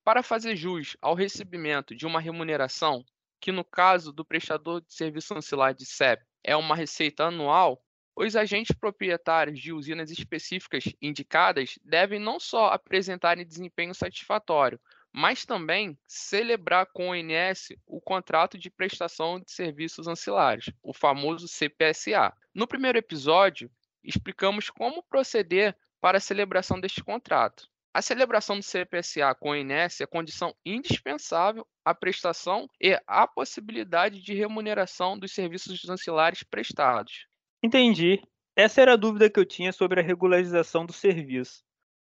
para 0.03 0.21
fazer 0.21 0.55
jus 0.55 0.95
ao 1.01 1.15
recebimento 1.15 1.95
de 1.95 2.05
uma 2.05 2.21
remuneração, 2.21 3.03
que 3.41 3.51
no 3.51 3.63
caso 3.63 4.13
do 4.13 4.23
prestador 4.23 4.81
de 4.81 4.93
serviço 4.93 5.33
ancilar 5.33 5.73
de 5.73 5.83
CEP 5.83 6.23
é 6.43 6.55
uma 6.55 6.75
receita 6.75 7.23
anual, 7.23 7.83
os 8.15 8.35
agentes 8.35 8.75
proprietários 8.77 9.59
de 9.59 9.73
usinas 9.73 10.11
específicas 10.11 10.83
indicadas 11.01 11.79
devem 11.83 12.19
não 12.19 12.39
só 12.39 12.67
apresentarem 12.67 13.47
desempenho 13.47 13.95
satisfatório, 13.95 14.79
mas 15.15 15.45
também 15.45 15.97
celebrar 16.05 16.87
com 16.87 17.09
o 17.09 17.15
INS 17.15 17.69
o 17.87 18.01
contrato 18.01 18.57
de 18.57 18.69
prestação 18.69 19.39
de 19.39 19.49
serviços 19.49 20.09
ancilares, 20.09 20.69
o 20.83 20.93
famoso 20.93 21.47
CPSA. 21.47 22.33
No 22.53 22.67
primeiro 22.67 22.97
episódio, 22.97 23.71
explicamos 24.03 24.69
como 24.69 25.01
proceder 25.03 25.73
para 26.01 26.17
a 26.17 26.21
celebração 26.21 26.81
deste 26.81 27.01
contrato. 27.01 27.69
A 27.93 28.01
celebração 28.01 28.59
do 28.59 28.63
CPSA 28.63 29.33
com 29.39 29.51
o 29.51 29.55
INS 29.55 30.01
é 30.01 30.05
condição 30.05 30.53
indispensável 30.65 31.65
à 31.85 31.95
prestação 31.95 32.67
e 32.81 32.99
à 33.07 33.25
possibilidade 33.25 34.21
de 34.21 34.33
remuneração 34.33 35.17
dos 35.17 35.31
serviços 35.31 35.87
ancilares 35.87 36.43
prestados. 36.43 37.25
Entendi. 37.63 38.21
Essa 38.53 38.81
era 38.81 38.93
a 38.93 38.97
dúvida 38.97 39.29
que 39.29 39.39
eu 39.39 39.45
tinha 39.45 39.71
sobre 39.71 40.01
a 40.01 40.03
regularização 40.03 40.85
do 40.85 40.91
serviço. 40.91 41.63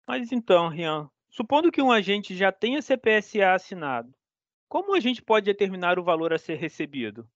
Mas 0.05 0.33
então, 0.33 0.67
Rian, 0.67 1.09
supondo 1.37 1.71
que 1.71 1.83
um 1.83 1.91
agente 1.91 2.35
já 2.35 2.51
tenha 2.51 2.81
CPSA 2.81 3.53
assinado, 3.53 4.11
como 4.67 4.95
a 4.95 4.99
gente 4.99 5.21
pode 5.21 5.45
determinar 5.45 5.99
o 5.99 6.03
valor 6.03 6.33
a 6.33 6.39
ser 6.39 6.55
recebido? 6.55 7.29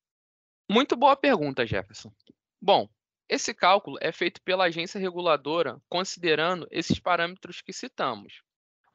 Muito 0.67 0.95
boa 0.95 1.15
pergunta, 1.15 1.67
Jefferson. 1.67 2.11
Bom, 2.59 2.89
esse 3.29 3.53
cálculo 3.53 3.99
é 4.01 4.11
feito 4.11 4.41
pela 4.41 4.63
agência 4.63 4.99
reguladora 4.99 5.79
considerando 5.87 6.67
esses 6.71 6.97
parâmetros 6.97 7.61
que 7.61 7.71
citamos. 7.71 8.41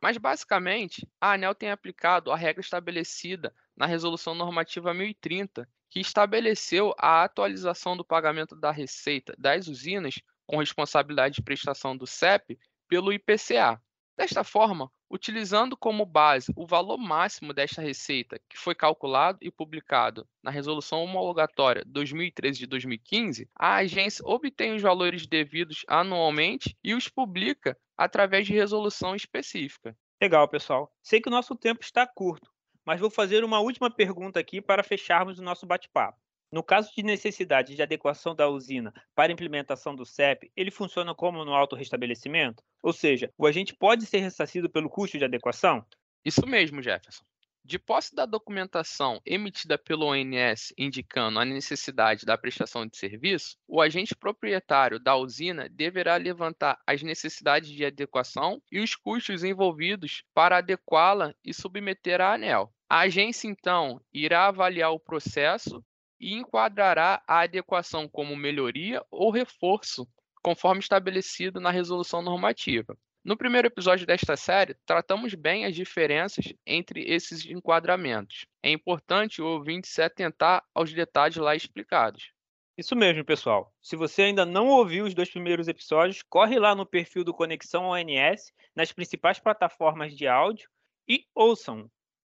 Mas, 0.02 0.16
basicamente, 0.16 1.08
a 1.20 1.34
ANEL 1.34 1.54
tem 1.54 1.70
aplicado 1.70 2.32
a 2.32 2.36
regra 2.36 2.60
estabelecida 2.60 3.54
na 3.76 3.86
Resolução 3.86 4.34
Normativa 4.34 4.92
1030, 4.92 5.68
que 5.88 6.00
estabeleceu 6.00 6.92
a 6.98 7.22
atualização 7.22 7.96
do 7.96 8.04
pagamento 8.04 8.56
da 8.56 8.72
receita 8.72 9.36
das 9.38 9.68
usinas 9.68 10.16
com 10.44 10.56
responsabilidade 10.56 11.36
de 11.36 11.42
prestação 11.42 11.96
do 11.96 12.08
CEP 12.08 12.58
pelo 12.88 13.12
IPCA. 13.12 13.80
Desta 14.16 14.42
forma, 14.42 14.90
utilizando 15.10 15.76
como 15.76 16.04
base 16.04 16.52
o 16.56 16.66
valor 16.66 16.98
máximo 16.98 17.52
desta 17.52 17.80
receita, 17.80 18.40
que 18.48 18.58
foi 18.58 18.74
calculado 18.74 19.38
e 19.40 19.50
publicado 19.50 20.26
na 20.42 20.50
Resolução 20.50 21.02
Homologatória 21.02 21.84
2013 21.86 22.58
de 22.58 22.66
2015, 22.66 23.48
a 23.54 23.76
agência 23.76 24.24
obtém 24.26 24.74
os 24.74 24.82
valores 24.82 25.26
devidos 25.26 25.84
anualmente 25.88 26.76
e 26.82 26.94
os 26.94 27.08
publica 27.08 27.78
através 27.96 28.46
de 28.46 28.52
resolução 28.52 29.14
específica. 29.14 29.96
Legal, 30.20 30.48
pessoal. 30.48 30.92
Sei 31.02 31.20
que 31.20 31.28
o 31.28 31.32
nosso 31.32 31.54
tempo 31.54 31.82
está 31.82 32.06
curto, 32.06 32.50
mas 32.84 33.00
vou 33.00 33.10
fazer 33.10 33.44
uma 33.44 33.60
última 33.60 33.90
pergunta 33.90 34.40
aqui 34.40 34.60
para 34.60 34.82
fecharmos 34.82 35.38
o 35.38 35.42
nosso 35.42 35.66
bate-papo. 35.66 36.18
No 36.50 36.62
caso 36.62 36.90
de 36.96 37.02
necessidade 37.02 37.74
de 37.74 37.82
adequação 37.82 38.34
da 38.34 38.48
usina 38.48 38.94
para 39.14 39.32
implementação 39.32 39.94
do 39.94 40.06
CEP, 40.06 40.50
ele 40.56 40.70
funciona 40.70 41.14
como 41.14 41.44
no 41.44 41.54
autorrestabelecimento? 41.54 42.62
Ou 42.82 42.92
seja, 42.92 43.32
o 43.36 43.46
agente 43.46 43.74
pode 43.74 44.06
ser 44.06 44.18
ressarcido 44.18 44.70
pelo 44.70 44.88
custo 44.88 45.18
de 45.18 45.24
adequação? 45.24 45.84
Isso 46.24 46.46
mesmo, 46.46 46.82
Jefferson. 46.82 47.24
De 47.64 47.80
posse 47.80 48.14
da 48.14 48.24
documentação 48.24 49.20
emitida 49.26 49.76
pelo 49.76 50.06
ONS 50.06 50.72
indicando 50.78 51.40
a 51.40 51.44
necessidade 51.44 52.24
da 52.24 52.38
prestação 52.38 52.86
de 52.86 52.96
serviço, 52.96 53.56
o 53.66 53.80
agente 53.80 54.14
proprietário 54.14 55.00
da 55.00 55.16
usina 55.16 55.68
deverá 55.68 56.14
levantar 56.14 56.78
as 56.86 57.02
necessidades 57.02 57.68
de 57.68 57.84
adequação 57.84 58.62
e 58.70 58.78
os 58.78 58.94
custos 58.94 59.42
envolvidos 59.42 60.22
para 60.32 60.58
adequá-la 60.58 61.34
e 61.44 61.52
submeter 61.52 62.20
à 62.20 62.34
ANEL. 62.34 62.72
A 62.88 63.00
agência, 63.00 63.48
então, 63.48 64.00
irá 64.14 64.46
avaliar 64.46 64.92
o 64.92 65.00
processo 65.00 65.84
e 66.20 66.34
enquadrará 66.34 67.22
a 67.26 67.40
adequação 67.40 68.08
como 68.08 68.36
melhoria 68.36 69.04
ou 69.10 69.30
reforço, 69.30 70.08
conforme 70.42 70.80
estabelecido 70.80 71.60
na 71.60 71.70
resolução 71.70 72.22
normativa. 72.22 72.96
No 73.24 73.36
primeiro 73.36 73.66
episódio 73.66 74.06
desta 74.06 74.36
série, 74.36 74.76
tratamos 74.86 75.34
bem 75.34 75.64
as 75.64 75.74
diferenças 75.74 76.54
entre 76.64 77.02
esses 77.02 77.44
enquadramentos. 77.44 78.46
É 78.62 78.70
importante 78.70 79.42
o 79.42 79.46
ouvinte 79.46 79.88
se 79.88 80.00
atentar 80.00 80.62
aos 80.72 80.92
detalhes 80.92 81.36
lá 81.36 81.56
explicados. 81.56 82.30
Isso 82.78 82.94
mesmo, 82.94 83.24
pessoal. 83.24 83.74
Se 83.82 83.96
você 83.96 84.22
ainda 84.22 84.44
não 84.44 84.68
ouviu 84.68 85.06
os 85.06 85.14
dois 85.14 85.30
primeiros 85.30 85.66
episódios, 85.66 86.22
corre 86.22 86.58
lá 86.58 86.74
no 86.74 86.86
perfil 86.86 87.24
do 87.24 87.34
Conexão 87.34 87.86
ONS, 87.86 88.52
nas 88.76 88.92
principais 88.92 89.40
plataformas 89.40 90.14
de 90.14 90.28
áudio 90.28 90.68
e 91.08 91.24
ouçam. 91.34 91.90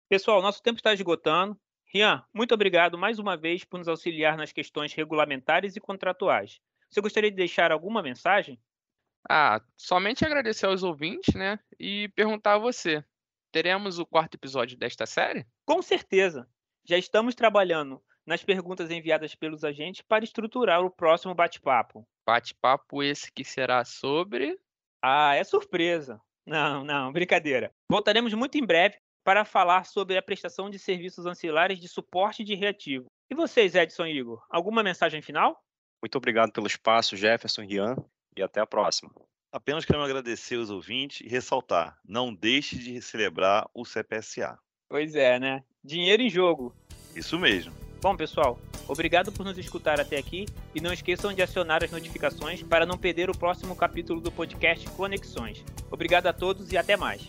Pessoal, 0.08 0.42
nosso 0.42 0.60
tempo 0.60 0.78
está 0.78 0.92
esgotando. 0.92 1.58
Rian, 1.92 2.24
muito 2.32 2.54
obrigado 2.54 2.96
mais 2.96 3.18
uma 3.18 3.36
vez 3.36 3.64
por 3.64 3.76
nos 3.76 3.86
auxiliar 3.86 4.34
nas 4.34 4.50
questões 4.50 4.94
regulamentares 4.94 5.76
e 5.76 5.80
contratuais. 5.80 6.58
Você 6.88 7.02
gostaria 7.02 7.30
de 7.30 7.36
deixar 7.36 7.70
alguma 7.70 8.02
mensagem? 8.02 8.58
Ah, 9.28 9.60
somente 9.76 10.24
agradecer 10.24 10.64
aos 10.64 10.82
ouvintes, 10.82 11.34
né? 11.34 11.58
E 11.78 12.08
perguntar 12.16 12.54
a 12.54 12.58
você: 12.58 13.04
teremos 13.52 13.98
o 13.98 14.06
quarto 14.06 14.36
episódio 14.36 14.78
desta 14.78 15.04
série? 15.04 15.46
Com 15.66 15.82
certeza. 15.82 16.48
Já 16.82 16.96
estamos 16.96 17.34
trabalhando 17.34 18.02
nas 18.24 18.42
perguntas 18.42 18.90
enviadas 18.90 19.34
pelos 19.34 19.62
agentes 19.62 20.00
para 20.00 20.24
estruturar 20.24 20.82
o 20.82 20.90
próximo 20.90 21.34
bate-papo. 21.34 22.08
Bate-papo 22.26 23.02
esse 23.02 23.30
que 23.30 23.44
será 23.44 23.84
sobre. 23.84 24.58
Ah, 25.02 25.34
é 25.34 25.44
surpresa. 25.44 26.18
Não, 26.46 26.84
não, 26.84 27.12
brincadeira. 27.12 27.70
Voltaremos 27.86 28.32
muito 28.32 28.56
em 28.56 28.64
breve 28.64 28.96
para 29.24 29.44
falar 29.44 29.84
sobre 29.84 30.16
a 30.16 30.22
prestação 30.22 30.68
de 30.68 30.78
serviços 30.78 31.26
ancilares 31.26 31.78
de 31.78 31.88
suporte 31.88 32.44
de 32.44 32.54
reativo. 32.54 33.06
E 33.30 33.34
vocês, 33.34 33.74
Edson 33.74 34.06
e 34.06 34.18
Igor, 34.18 34.44
alguma 34.50 34.82
mensagem 34.82 35.22
final? 35.22 35.62
Muito 36.02 36.16
obrigado 36.16 36.52
pelo 36.52 36.66
espaço, 36.66 37.16
Jefferson 37.16 37.62
e 37.62 37.66
Rian 37.66 37.96
e 38.36 38.42
até 38.42 38.60
a 38.60 38.66
próxima. 38.66 39.10
Apenas 39.52 39.84
quero 39.84 40.02
agradecer 40.02 40.56
os 40.56 40.70
ouvintes 40.70 41.20
e 41.20 41.28
ressaltar: 41.28 41.98
não 42.04 42.34
deixe 42.34 42.76
de 42.76 43.00
celebrar 43.02 43.68
o 43.74 43.84
CPSA. 43.84 44.58
Pois 44.88 45.14
é, 45.14 45.38
né? 45.38 45.62
Dinheiro 45.84 46.22
em 46.22 46.30
jogo. 46.30 46.74
Isso 47.14 47.38
mesmo. 47.38 47.72
Bom, 48.00 48.16
pessoal, 48.16 48.58
obrigado 48.88 49.30
por 49.30 49.44
nos 49.44 49.56
escutar 49.56 50.00
até 50.00 50.18
aqui 50.18 50.46
e 50.74 50.80
não 50.80 50.92
esqueçam 50.92 51.32
de 51.32 51.40
acionar 51.40 51.84
as 51.84 51.90
notificações 51.90 52.62
para 52.62 52.84
não 52.84 52.98
perder 52.98 53.30
o 53.30 53.36
próximo 53.36 53.76
capítulo 53.76 54.20
do 54.20 54.32
podcast 54.32 54.88
Conexões. 54.90 55.64
Obrigado 55.90 56.26
a 56.26 56.32
todos 56.32 56.72
e 56.72 56.76
até 56.76 56.96
mais. 56.96 57.28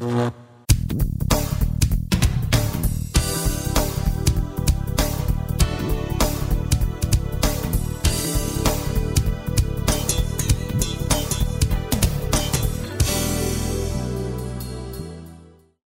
Mm-hmm. 0.00 0.47